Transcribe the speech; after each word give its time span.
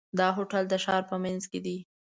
دا 0.19 0.27
هوټل 0.37 0.63
د 0.69 0.73
ښار 0.83 1.01
په 1.11 1.15
منځ 1.23 1.41
کې 1.51 1.59
دی. 1.65 1.77